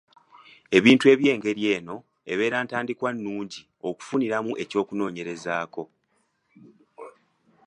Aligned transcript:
Ebintu 0.77 1.05
eby’engeri 1.13 1.63
eno, 1.75 1.95
ebeera 2.31 2.57
ntandikwa 2.63 3.09
nungi 3.13 3.61
okufuniramu 3.89 4.51
ekyokunoonyerezaako. 4.63 5.83